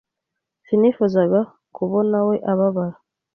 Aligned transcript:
Sinifuzaga 0.65 1.39
kubonawe 1.75 2.35
ababara. 2.51 2.97